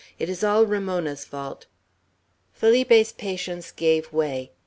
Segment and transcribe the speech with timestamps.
[0.17, 1.67] It is all Ramona's fault."
[2.53, 4.51] Felipe's patience gave way.